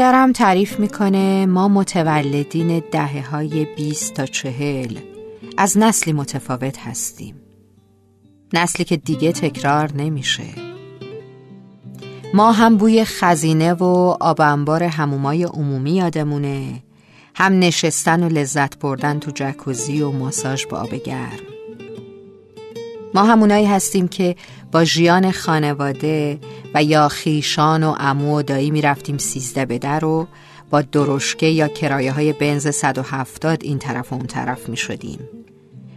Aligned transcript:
پدرم 0.00 0.32
تعریف 0.32 0.80
می‌کنه 0.80 1.46
ما 1.46 1.68
متولدین 1.68 2.82
دهه 2.92 3.30
های 3.30 3.64
20 3.64 4.14
تا 4.14 4.26
چهل. 4.26 4.98
از 5.58 5.78
نسلی 5.78 6.12
متفاوت 6.12 6.78
هستیم. 6.78 7.34
نسلی 8.52 8.84
که 8.84 8.96
دیگه 8.96 9.32
تکرار 9.32 9.92
نمیشه. 9.92 10.44
ما 12.34 12.52
هم 12.52 12.76
بوی 12.76 13.04
خزینه 13.04 13.72
و 13.72 13.84
آب 14.20 14.40
انبار 14.40 14.82
همومای 14.82 15.44
عمومی 15.44 15.92
یادمونه. 15.92 16.82
هم 17.34 17.58
نشستن 17.58 18.22
و 18.22 18.28
لذت 18.28 18.78
بردن 18.78 19.18
تو 19.18 19.30
جکوزی 19.34 20.02
و 20.02 20.10
ماساژ 20.10 20.66
با 20.66 20.78
آب 20.78 20.94
گرم. 20.94 21.59
ما 23.14 23.22
همونایی 23.24 23.66
هستیم 23.66 24.08
که 24.08 24.36
با 24.72 24.84
ژیان 24.84 25.30
خانواده 25.30 26.38
و 26.74 26.82
یا 26.82 27.08
خیشان 27.08 27.84
و 27.84 27.94
امو 27.98 28.38
و 28.38 28.42
دایی 28.42 28.70
می‌رفتیم 28.70 29.18
سیزده 29.18 29.64
به 29.64 29.78
در 29.78 30.04
و 30.04 30.28
با 30.70 30.82
درشکه 30.82 31.46
یا 31.46 31.68
کرایه 31.68 32.12
های 32.12 32.32
بنز 32.32 32.68
170 32.68 33.64
این 33.64 33.78
طرف 33.78 34.12
و 34.12 34.16
اون 34.16 34.26
طرف 34.26 34.68
می 34.68 34.76
شدیم 34.76 35.18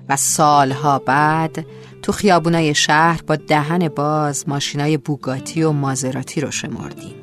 و 0.10 0.16
سالها 0.16 1.00
بعد 1.00 1.66
تو 2.02 2.12
خیابونای 2.12 2.76
شهر 2.76 3.22
با 3.28 3.36
دهن 3.36 3.88
باز 3.88 4.50
ماشینای 4.50 4.98
بوگاتی 4.98 5.64
و 5.64 5.72
مازراتی 5.72 6.42
رو 6.42 6.52
شمردیم. 6.52 7.16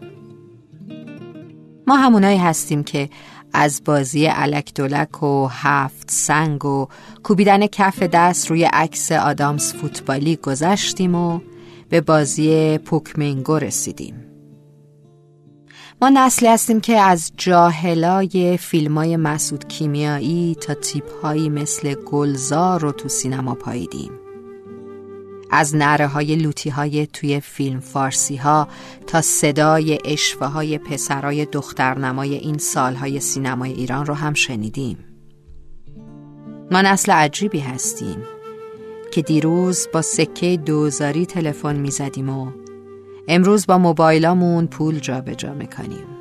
ما 1.86 1.96
همونایی 1.96 2.38
هستیم 2.38 2.84
که 2.84 3.08
از 3.52 3.82
بازی 3.84 4.26
علک 4.26 4.74
دولک 4.74 5.22
و 5.22 5.46
هفت 5.50 6.10
سنگ 6.10 6.64
و 6.64 6.86
کوبیدن 7.22 7.66
کف 7.66 8.02
دست 8.02 8.50
روی 8.50 8.64
عکس 8.64 9.12
آدامز 9.12 9.72
فوتبالی 9.72 10.36
گذشتیم 10.36 11.14
و 11.14 11.40
به 11.88 12.00
بازی 12.00 12.78
پوکمنگو 12.78 13.58
رسیدیم. 13.58 14.26
ما 16.02 16.08
نسلی 16.08 16.48
هستیم 16.48 16.80
که 16.80 17.00
از 17.00 17.32
جاهلای 17.36 18.56
فیلم 18.56 18.98
های 18.98 19.16
مسود 19.16 19.68
کیمیایی 19.68 20.54
تا 20.54 20.74
تیپ 20.74 21.26
مثل 21.26 21.94
گلزار 21.94 22.80
رو 22.80 22.92
تو 22.92 23.08
سینما 23.08 23.54
پاییدیم. 23.54 24.10
از 25.50 25.76
نره 25.76 26.06
های 26.06 26.36
لوتی 26.36 26.70
های 26.70 27.06
توی 27.06 27.40
فیلم 27.40 27.80
فارسی 27.80 28.36
ها 28.36 28.68
تا 29.06 29.20
صدای 29.20 29.98
اشوه 30.04 30.46
های 30.46 30.78
پسرای 30.78 31.44
دخترنمای 31.44 32.34
این 32.34 32.58
سالهای 32.58 33.20
سینمای 33.20 33.72
ایران 33.72 34.06
رو 34.06 34.14
هم 34.14 34.34
شنیدیم. 34.34 34.98
ما 36.70 36.82
نسل 36.82 37.12
عجیبی 37.12 37.60
هستیم 37.60 38.22
که 39.12 39.22
دیروز 39.22 39.88
با 39.92 40.02
سکه 40.02 40.56
دوزاری 40.56 41.26
تلفن 41.26 41.76
می‌زدیم 41.76 42.28
و 42.28 42.50
امروز 43.28 43.66
با 43.66 43.78
موبایلامون 43.78 44.66
پول 44.66 44.98
جابجا 44.98 45.34
جا 45.34 45.54
می‌کنیم. 45.54 46.19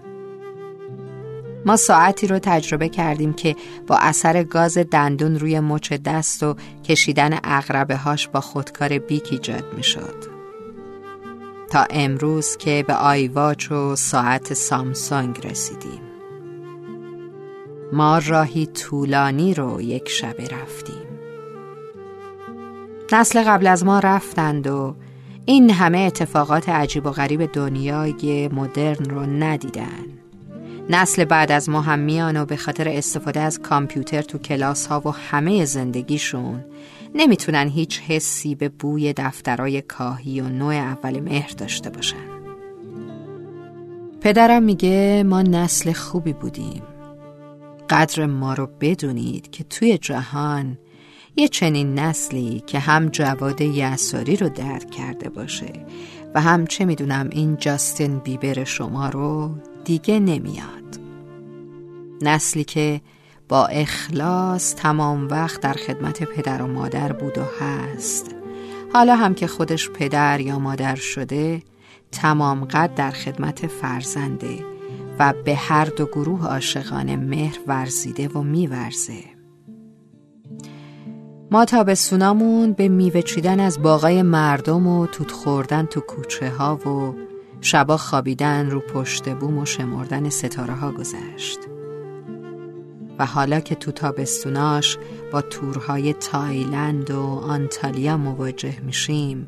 ما 1.66 1.76
ساعتی 1.76 2.28
رو 2.28 2.40
تجربه 2.40 2.90
کردیم 2.90 3.34
که 3.34 3.56
با 3.88 3.98
اثر 3.98 4.44
گاز 4.44 4.78
دندون 4.78 5.40
روی 5.40 5.60
مچ 5.60 5.94
دست 5.94 6.44
و 6.44 6.56
کشیدن 6.84 7.40
اغربه 7.44 7.96
هاش 7.96 8.28
با 8.28 8.42
خودکار 8.42 8.98
بیک 8.98 9.28
ایجاد 9.32 9.64
می 9.78 9.84
شد. 9.84 10.40
تا 11.72 11.86
امروز 11.90 12.58
که 12.58 12.86
به 12.88 12.94
آیواچ 12.94 13.72
و 13.72 13.96
ساعت 13.96 14.54
سامسونگ 14.54 15.48
رسیدیم. 15.48 16.02
ما 17.94 18.20
راهی 18.28 18.66
طولانی 18.66 19.54
رو 19.54 19.82
یک 19.82 20.10
شبه 20.10 20.44
رفتیم. 20.44 21.10
نسل 23.12 23.44
قبل 23.44 23.68
از 23.68 23.86
ما 23.86 24.00
رفتند 24.00 24.68
و 24.68 24.96
این 25.46 25.70
همه 25.70 25.98
اتفاقات 26.00 26.70
عجیب 26.70 27.06
و 27.06 27.12
غریب 27.12 27.46
دنیای 27.46 28.48
مدرن 28.48 29.10
رو 29.10 29.22
ندیدن. 29.22 30.19
نسل 30.90 31.26
بعد 31.26 31.52
از 31.52 31.70
ما 31.70 31.82
هم 31.82 32.00
میان 32.00 32.38
و 32.38 32.46
به 32.46 32.58
خاطر 32.58 32.90
استفاده 32.90 33.40
از 33.40 33.60
کامپیوتر 33.60 34.22
تو 34.22 34.38
کلاس 34.38 34.88
ها 34.88 35.02
و 35.06 35.10
همه 35.10 35.66
زندگیشون 35.66 36.66
نمی‌تونن 37.16 37.68
هیچ 37.68 38.02
حسی 38.02 38.56
به 38.56 38.70
بوی 38.70 39.14
دفترای 39.14 39.82
کاهی 39.82 40.42
و 40.42 40.50
نوع 40.50 40.74
اول 40.74 41.20
مهر 41.20 41.50
داشته 41.58 41.90
باشن. 41.90 42.40
پدرم 44.22 44.64
میگه 44.64 45.24
ما 45.24 45.42
نسل 45.42 45.92
خوبی 45.92 46.34
بودیم. 46.34 46.84
قدر 47.90 48.26
ما 48.26 48.54
رو 48.54 48.70
بدونید 48.82 49.52
که 49.52 49.64
توی 49.64 49.98
جهان 49.98 50.78
یه 51.36 51.48
چنین 51.48 52.00
نسلی 52.00 52.64
که 52.68 52.80
هم 52.80 53.10
جواد 53.10 53.62
یساری 53.62 54.36
رو 54.36 54.50
درک 54.50 54.92
کرده 54.92 55.30
باشه 55.30 55.74
و 56.36 56.42
هم 56.42 56.68
چه 56.68 56.86
می‌دونم 56.86 57.30
این 57.32 57.58
جاستین 57.58 58.20
بیبر 58.20 58.64
شما 58.64 59.10
رو 59.10 59.56
دیگه 59.84 60.20
نمیاد. 60.20 60.79
نسلی 62.22 62.64
که 62.64 63.02
با 63.50 63.66
اخلاص 63.66 64.76
تمام 64.76 65.28
وقت 65.28 65.62
در 65.62 65.74
خدمت 65.74 66.24
پدر 66.24 66.62
و 66.62 66.68
مادر 66.68 67.12
بود 67.12 67.38
و 67.38 67.42
هست. 67.60 68.36
حالا 68.94 69.16
هم 69.16 69.34
که 69.34 69.48
خودش 69.48 69.90
پدر 69.90 70.40
یا 70.40 70.60
مادر 70.60 70.96
شده 70.96 71.64
تمام 72.12 72.66
قد 72.66 72.96
در 72.96 73.12
خدمت 73.12 73.68
فرزنده 73.68 74.66
و 75.20 75.34
به 75.46 75.56
هر 75.56 75.86
دو 75.86 76.06
گروه 76.06 76.48
عاشقانه 76.48 77.16
مهر 77.16 77.58
ورزیده 77.68 78.28
و 78.28 78.42
میورزه. 78.42 79.24
ما 81.52 81.66
تابستونامون 81.66 82.74
به 82.74 82.88
میوه 82.88 83.22
چیدن 83.22 83.60
از 83.60 83.82
باغای 83.82 84.22
مردم 84.22 84.88
و 84.88 85.08
توت 85.08 85.32
خوردن 85.32 85.86
تو 85.86 86.00
کوچه 86.00 86.50
ها 86.50 86.76
و 86.76 87.16
شبا 87.62 87.98
خوابیدن 87.98 88.70
رو 88.70 88.80
پشت 88.80 89.30
بوم 89.30 89.58
و 89.58 89.66
شمردن 89.66 90.30
ستاره 90.30 90.74
ها 90.74 90.92
گذشت. 90.92 91.79
و 93.20 93.26
حالا 93.26 93.60
که 93.60 93.76
تو 93.76 93.92
تابستوناش 93.92 94.98
با 95.32 95.42
تورهای 95.42 96.14
تایلند 96.14 97.12
و 97.12 97.22
آنتالیا 97.48 98.18
مواجه 98.18 98.80
میشیم 98.86 99.48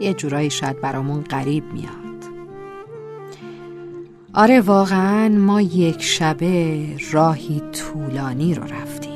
یه 0.00 0.14
جورایی 0.14 0.50
شاید 0.50 0.80
برامون 0.80 1.22
غریب 1.22 1.64
میاد. 1.72 1.94
آره 4.34 4.60
واقعا 4.60 5.28
ما 5.28 5.60
یک 5.60 6.02
شبه 6.02 6.86
راهی 7.12 7.62
طولانی 7.72 8.54
رو 8.54 8.62
رفتیم. 8.62 9.13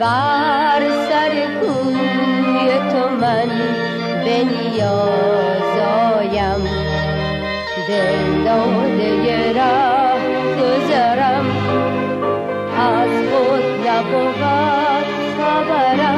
بر 0.00 0.82
سر 1.08 1.32
کوی 1.60 2.68
تو 2.90 3.02
من 3.08 3.50
به 4.24 4.36
نیازایم 4.44 5.82
دل 7.88 8.44
داده 8.44 9.52
ره 9.52 10.14
گذرم. 10.56 11.46
از 12.78 13.10
خود 13.30 13.64
نبود 13.88 14.42
خبرم. 15.38 16.15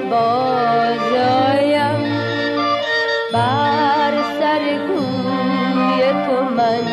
بازایم 0.00 2.00
بر 3.32 4.12
سر 4.40 4.64
کوی 4.86 6.00
تو 6.26 6.36
من 6.56 6.86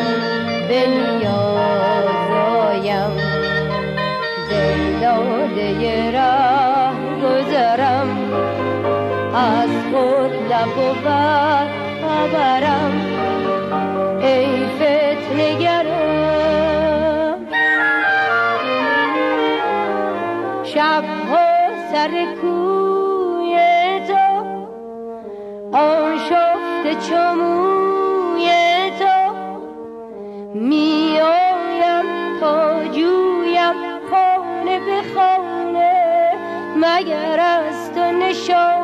به 0.68 0.80
نیازایم 0.88 3.12
دلاده 4.50 6.10
راه 6.10 6.96
گذرم 7.22 8.10
از 9.34 9.70
خود 9.92 10.32
نبود 10.52 11.06
خبرم. 12.02 12.94
ای 14.20 14.66
فتنگرم 14.66 16.14
شب 20.64 21.04
سر 21.92 22.14
کوی 22.40 22.63
آن 25.74 26.18
شفت 26.18 27.08
چموی 27.08 28.48
تو 28.98 29.34
می 30.54 31.20
آیم 31.20 32.40
تا 32.40 32.84
جویم 32.84 33.74
خانه 34.10 34.78
به 34.78 35.02
خانه 35.14 36.32
مگر 36.76 37.40
از 37.40 37.92
تو 37.92 38.12
نشانه 38.12 38.83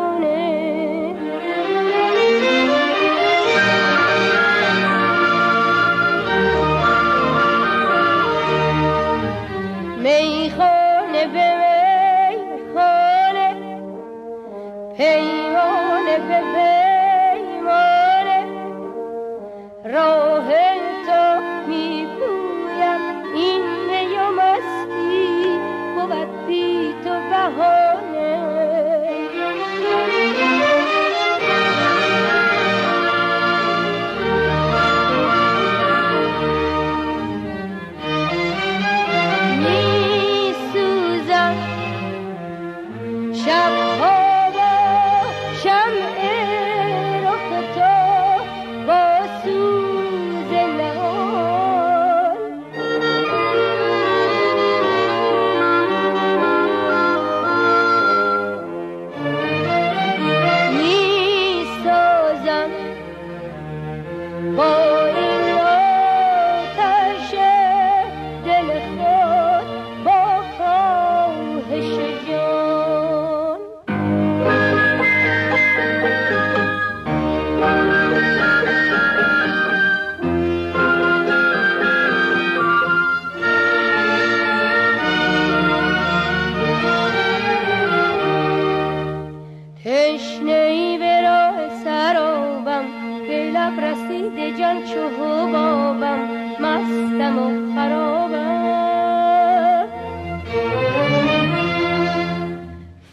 رسیده 94.20 94.58
جان 94.58 94.82
چو 94.82 95.00
حبابم 95.08 96.18
مستم 96.60 97.38
و 97.38 97.74
خرابم. 97.74 98.80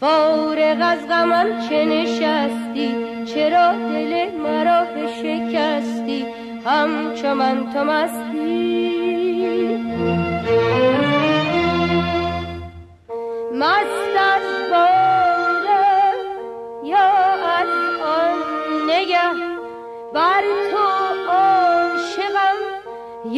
فارغ 0.00 0.78
از 0.80 1.08
غمم 1.08 1.68
چه 1.68 1.84
نشستی؟ 1.84 2.94
چرا 3.24 3.72
دل 3.72 4.30
مرا 4.42 4.84
شکستی؟ 5.22 6.26
همچو 6.64 7.34
من 7.34 7.72
تو 7.72 7.84
مستی. 7.84 8.77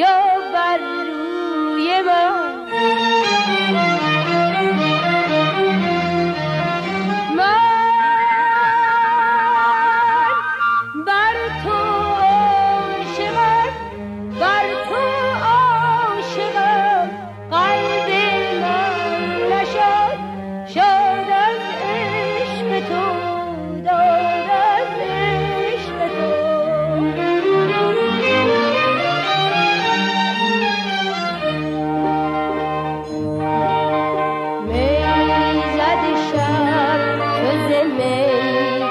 یا 0.00 0.29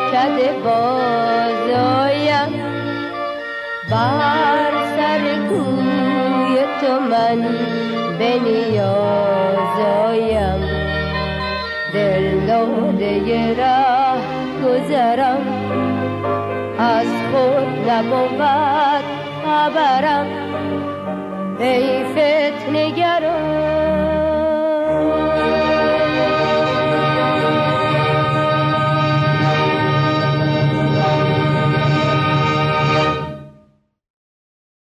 میکده 0.09 0.53
باز 0.63 1.69
آیم 1.69 2.51
بر 3.91 4.71
سر 4.97 5.21
کوی 5.49 6.55
تو 6.81 6.99
من 6.99 7.39
به 8.19 8.39
نیاز 8.39 9.79
آیم. 10.07 10.61
دل 11.93 12.39
داده 12.47 13.55
ره 13.57 14.15
گذرم. 14.65 15.41
از 16.79 17.07
خود 17.31 17.89
نبود 17.89 19.03
خبرم. 19.45 20.27
ای 21.59 22.03
فتنگرم 22.03 23.69